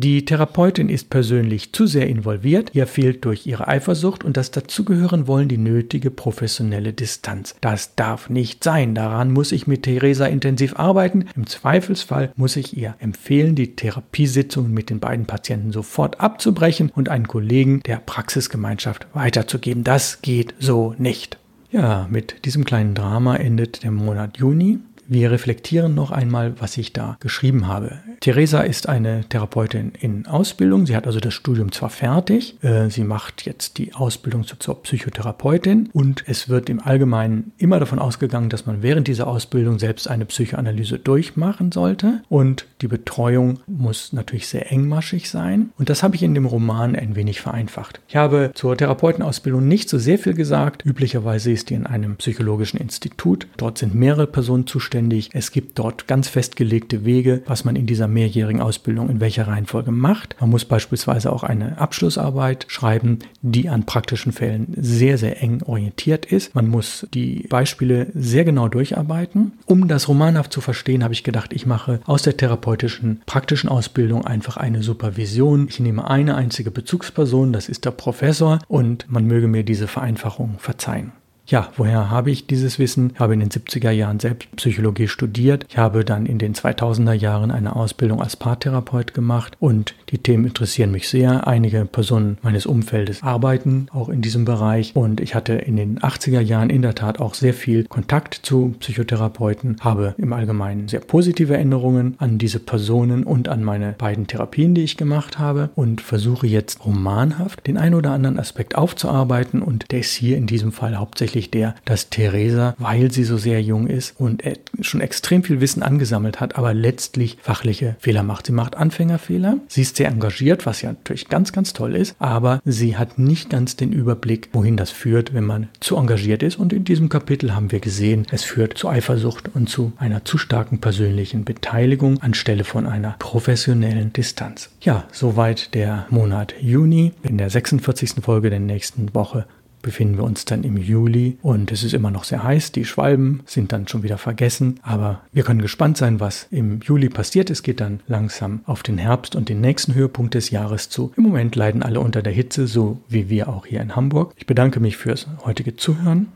Die 0.00 0.24
Therapeutin 0.24 0.88
ist 0.88 1.10
persönlich 1.10 1.72
zu 1.72 1.88
sehr 1.88 2.06
involviert, 2.06 2.70
ihr 2.72 2.86
fehlt 2.86 3.24
durch 3.24 3.48
ihre 3.48 3.66
Eifersucht 3.66 4.22
und 4.22 4.36
das 4.36 4.52
dazugehören 4.52 5.26
wollen 5.26 5.48
die 5.48 5.58
nötige 5.58 6.12
professionelle 6.12 6.92
Distanz. 6.92 7.56
Das 7.60 7.96
darf 7.96 8.30
nicht 8.30 8.62
sein. 8.62 8.94
Daran 8.94 9.32
muss 9.32 9.50
ich 9.50 9.66
mit 9.66 9.82
Theresa 9.82 10.26
intensiv 10.26 10.78
arbeiten. 10.78 11.24
Im 11.34 11.48
Zweifelsfall 11.48 12.30
muss 12.36 12.54
ich 12.54 12.76
ihr 12.76 12.94
empfehlen, 13.00 13.56
die 13.56 13.74
Therapiesitzungen 13.74 14.72
mit 14.72 14.88
den 14.88 15.00
beiden 15.00 15.26
Patienten 15.26 15.72
sofort 15.72 16.20
abzubrechen 16.20 16.92
und 16.94 17.08
einen 17.08 17.26
Kollegen 17.26 17.82
der 17.82 17.96
Praxisgemeinschaft 17.96 19.08
weiterzugeben. 19.14 19.82
Das 19.82 20.22
geht 20.22 20.54
so 20.60 20.94
nicht. 20.96 21.38
Ja, 21.72 22.06
mit 22.08 22.44
diesem 22.44 22.64
kleinen 22.64 22.94
Drama 22.94 23.34
endet 23.34 23.82
der 23.82 23.90
Monat 23.90 24.38
Juni. 24.38 24.78
Wir 25.10 25.30
reflektieren 25.30 25.94
noch 25.94 26.10
einmal, 26.10 26.60
was 26.60 26.76
ich 26.76 26.92
da 26.92 27.16
geschrieben 27.20 27.66
habe. 27.66 28.00
Theresa 28.20 28.60
ist 28.60 28.90
eine 28.90 29.24
Therapeutin 29.26 29.92
in 29.98 30.26
Ausbildung. 30.26 30.84
Sie 30.84 30.94
hat 30.94 31.06
also 31.06 31.18
das 31.18 31.32
Studium 31.32 31.72
zwar 31.72 31.88
fertig, 31.88 32.62
äh, 32.62 32.90
sie 32.90 33.04
macht 33.04 33.46
jetzt 33.46 33.78
die 33.78 33.94
Ausbildung 33.94 34.44
zur 34.44 34.82
Psychotherapeutin 34.82 35.88
und 35.94 36.24
es 36.26 36.50
wird 36.50 36.68
im 36.68 36.80
Allgemeinen 36.80 37.52
immer 37.56 37.80
davon 37.80 37.98
ausgegangen, 37.98 38.50
dass 38.50 38.66
man 38.66 38.82
während 38.82 39.08
dieser 39.08 39.28
Ausbildung 39.28 39.78
selbst 39.78 40.10
eine 40.10 40.26
Psychoanalyse 40.26 40.98
durchmachen 40.98 41.72
sollte 41.72 42.20
und 42.28 42.66
die 42.82 42.88
Betreuung 42.88 43.60
muss 43.66 44.12
natürlich 44.12 44.46
sehr 44.46 44.70
engmaschig 44.70 45.30
sein 45.30 45.70
und 45.78 45.88
das 45.88 46.02
habe 46.02 46.16
ich 46.16 46.22
in 46.22 46.34
dem 46.34 46.44
Roman 46.44 46.94
ein 46.94 47.16
wenig 47.16 47.40
vereinfacht. 47.40 48.00
Ich 48.08 48.16
habe 48.16 48.50
zur 48.52 48.76
Therapeutenausbildung 48.76 49.66
nicht 49.66 49.88
so 49.88 49.96
sehr 49.96 50.18
viel 50.18 50.34
gesagt. 50.34 50.84
Üblicherweise 50.84 51.50
ist 51.50 51.70
die 51.70 51.74
in 51.74 51.86
einem 51.86 52.16
psychologischen 52.16 52.78
Institut. 52.78 53.46
Dort 53.56 53.78
sind 53.78 53.94
mehrere 53.94 54.26
Personen 54.26 54.66
zuständig 54.66 54.97
zuständig. 54.98 55.30
Es 55.32 55.52
gibt 55.52 55.78
dort 55.78 56.08
ganz 56.08 56.28
festgelegte 56.28 57.04
Wege, 57.04 57.42
was 57.46 57.64
man 57.64 57.76
in 57.76 57.86
dieser 57.86 58.08
mehrjährigen 58.08 58.60
Ausbildung 58.60 59.08
in 59.08 59.20
welcher 59.20 59.46
Reihenfolge 59.46 59.92
macht. 59.92 60.36
Man 60.40 60.50
muss 60.50 60.64
beispielsweise 60.64 61.32
auch 61.32 61.44
eine 61.44 61.78
Abschlussarbeit 61.78 62.66
schreiben, 62.68 63.20
die 63.42 63.68
an 63.68 63.86
praktischen 63.86 64.32
Fällen 64.32 64.74
sehr, 64.76 65.18
sehr 65.18 65.40
eng 65.42 65.62
orientiert 65.62 66.26
ist. 66.26 66.54
Man 66.54 66.68
muss 66.68 67.06
die 67.14 67.46
Beispiele 67.48 68.08
sehr 68.14 68.44
genau 68.44 68.68
durcharbeiten. 68.68 69.52
Um 69.66 69.86
das 69.86 70.08
romanhaft 70.08 70.52
zu 70.52 70.60
verstehen, 70.60 71.04
habe 71.04 71.14
ich 71.14 71.22
gedacht, 71.24 71.52
ich 71.52 71.66
mache 71.66 72.00
aus 72.06 72.22
der 72.22 72.36
therapeutischen 72.36 73.22
praktischen 73.26 73.70
Ausbildung 73.70 74.26
einfach 74.26 74.56
eine 74.56 74.82
Supervision. 74.82 75.68
Ich 75.68 75.80
nehme 75.80 76.08
eine 76.08 76.34
einzige 76.34 76.70
Bezugsperson, 76.70 77.52
das 77.52 77.68
ist 77.68 77.84
der 77.84 77.92
Professor, 77.92 78.58
und 78.68 79.06
man 79.08 79.26
möge 79.26 79.46
mir 79.46 79.62
diese 79.62 79.86
Vereinfachung 79.86 80.56
verzeihen. 80.58 81.12
Ja, 81.50 81.70
woher 81.78 82.10
habe 82.10 82.30
ich 82.30 82.46
dieses 82.46 82.78
Wissen? 82.78 83.12
Ich 83.14 83.20
habe 83.20 83.32
in 83.32 83.40
den 83.40 83.48
70er 83.48 83.90
Jahren 83.90 84.20
selbst 84.20 84.54
Psychologie 84.56 85.08
studiert. 85.08 85.64
Ich 85.70 85.78
habe 85.78 86.04
dann 86.04 86.26
in 86.26 86.38
den 86.38 86.52
2000er 86.52 87.14
Jahren 87.14 87.50
eine 87.50 87.74
Ausbildung 87.74 88.20
als 88.20 88.36
Paartherapeut 88.36 89.14
gemacht 89.14 89.56
und 89.58 89.94
die 90.10 90.18
Themen 90.18 90.44
interessieren 90.44 90.90
mich 90.90 91.08
sehr. 91.08 91.46
Einige 91.46 91.86
Personen 91.86 92.36
meines 92.42 92.66
Umfeldes 92.66 93.22
arbeiten 93.22 93.86
auch 93.94 94.10
in 94.10 94.20
diesem 94.20 94.44
Bereich 94.44 94.94
und 94.94 95.22
ich 95.22 95.34
hatte 95.34 95.54
in 95.54 95.76
den 95.76 96.00
80er 96.00 96.40
Jahren 96.40 96.68
in 96.68 96.82
der 96.82 96.94
Tat 96.94 97.18
auch 97.18 97.32
sehr 97.32 97.54
viel 97.54 97.84
Kontakt 97.84 98.34
zu 98.34 98.74
Psychotherapeuten, 98.80 99.78
habe 99.80 100.14
im 100.18 100.34
Allgemeinen 100.34 100.88
sehr 100.88 101.00
positive 101.00 101.54
Erinnerungen 101.54 102.14
an 102.18 102.36
diese 102.36 102.60
Personen 102.60 103.24
und 103.24 103.48
an 103.48 103.64
meine 103.64 103.94
beiden 103.96 104.26
Therapien, 104.26 104.74
die 104.74 104.84
ich 104.84 104.98
gemacht 104.98 105.38
habe 105.38 105.70
und 105.76 106.02
versuche 106.02 106.46
jetzt 106.46 106.84
romanhaft 106.84 107.66
den 107.66 107.78
ein 107.78 107.94
oder 107.94 108.10
anderen 108.10 108.38
Aspekt 108.38 108.74
aufzuarbeiten 108.74 109.62
und 109.62 109.90
der 109.90 110.00
ist 110.00 110.12
hier 110.12 110.36
in 110.36 110.46
diesem 110.46 110.72
Fall 110.72 110.98
hauptsächlich 110.98 111.37
tatsächlich 111.38 111.50
der, 111.50 111.74
dass 111.84 112.10
Theresa, 112.10 112.74
weil 112.78 113.10
sie 113.10 113.24
so 113.24 113.36
sehr 113.36 113.62
jung 113.62 113.86
ist 113.86 114.14
und 114.18 114.42
schon 114.80 115.00
extrem 115.00 115.42
viel 115.42 115.60
Wissen 115.60 115.82
angesammelt 115.82 116.40
hat, 116.40 116.56
aber 116.56 116.74
letztlich 116.74 117.38
fachliche 117.40 117.96
Fehler 117.98 118.22
macht. 118.22 118.46
Sie 118.46 118.52
macht 118.52 118.76
Anfängerfehler, 118.76 119.58
sie 119.68 119.82
ist 119.82 119.96
sehr 119.96 120.08
engagiert, 120.08 120.66
was 120.66 120.82
ja 120.82 120.90
natürlich 120.90 121.28
ganz, 121.28 121.52
ganz 121.52 121.72
toll 121.72 121.94
ist, 121.94 122.16
aber 122.18 122.60
sie 122.64 122.96
hat 122.96 123.18
nicht 123.18 123.50
ganz 123.50 123.76
den 123.76 123.92
Überblick, 123.92 124.48
wohin 124.52 124.76
das 124.76 124.90
führt, 124.90 125.34
wenn 125.34 125.44
man 125.44 125.68
zu 125.80 125.96
engagiert 125.96 126.42
ist. 126.42 126.56
Und 126.58 126.72
in 126.72 126.84
diesem 126.84 127.08
Kapitel 127.08 127.54
haben 127.54 127.70
wir 127.72 127.80
gesehen, 127.80 128.26
es 128.30 128.44
führt 128.44 128.76
zu 128.76 128.88
Eifersucht 128.88 129.50
und 129.54 129.68
zu 129.68 129.92
einer 129.98 130.24
zu 130.24 130.38
starken 130.38 130.80
persönlichen 130.80 131.44
Beteiligung 131.44 132.20
anstelle 132.20 132.64
von 132.64 132.86
einer 132.86 133.16
professionellen 133.18 134.12
Distanz. 134.12 134.70
Ja, 134.80 135.04
soweit 135.12 135.74
der 135.74 136.06
Monat 136.10 136.54
Juni. 136.60 137.12
In 137.22 137.38
der 137.38 137.50
46. 137.50 138.22
Folge 138.22 138.50
der 138.50 138.60
nächsten 138.60 139.14
Woche 139.14 139.46
befinden 139.82 140.16
wir 140.16 140.24
uns 140.24 140.44
dann 140.44 140.64
im 140.64 140.76
Juli 140.76 141.38
und 141.42 141.72
es 141.72 141.82
ist 141.82 141.94
immer 141.94 142.10
noch 142.10 142.24
sehr 142.24 142.42
heiß. 142.42 142.72
Die 142.72 142.84
Schwalben 142.84 143.40
sind 143.46 143.72
dann 143.72 143.88
schon 143.88 144.02
wieder 144.02 144.18
vergessen, 144.18 144.80
aber 144.82 145.22
wir 145.32 145.42
können 145.42 145.62
gespannt 145.62 145.96
sein, 145.96 146.20
was 146.20 146.46
im 146.50 146.80
Juli 146.80 147.08
passiert. 147.08 147.50
Es 147.50 147.62
geht 147.62 147.80
dann 147.80 148.00
langsam 148.06 148.60
auf 148.66 148.82
den 148.82 148.98
Herbst 148.98 149.36
und 149.36 149.48
den 149.48 149.60
nächsten 149.60 149.94
Höhepunkt 149.94 150.34
des 150.34 150.50
Jahres 150.50 150.88
zu. 150.88 151.12
Im 151.16 151.24
Moment 151.24 151.56
leiden 151.56 151.82
alle 151.82 152.00
unter 152.00 152.22
der 152.22 152.32
Hitze, 152.32 152.66
so 152.66 153.00
wie 153.08 153.28
wir 153.28 153.48
auch 153.48 153.66
hier 153.66 153.80
in 153.80 153.96
Hamburg. 153.96 154.32
Ich 154.36 154.46
bedanke 154.46 154.80
mich 154.80 154.96
fürs 154.96 155.26
heutige 155.44 155.76
Zuhören. 155.76 156.28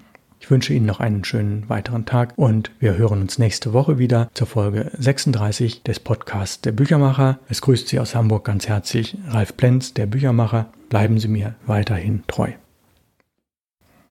Ich 0.42 0.50
wünsche 0.50 0.74
Ihnen 0.74 0.86
noch 0.86 0.98
einen 0.98 1.22
schönen 1.22 1.68
weiteren 1.68 2.04
Tag 2.04 2.32
und 2.34 2.72
wir 2.80 2.96
hören 2.96 3.22
uns 3.22 3.38
nächste 3.38 3.72
Woche 3.72 3.98
wieder 3.98 4.28
zur 4.34 4.48
Folge 4.48 4.90
36 4.98 5.84
des 5.84 6.00
Podcasts 6.00 6.60
Der 6.60 6.72
Büchermacher. 6.72 7.38
Es 7.48 7.62
grüßt 7.62 7.86
Sie 7.86 8.00
aus 8.00 8.16
Hamburg 8.16 8.44
ganz 8.44 8.66
herzlich 8.66 9.16
Ralf 9.28 9.56
Plenz, 9.56 9.94
der 9.94 10.06
Büchermacher. 10.06 10.66
Bleiben 10.88 11.20
Sie 11.20 11.28
mir 11.28 11.54
weiterhin 11.64 12.24
treu. 12.26 12.50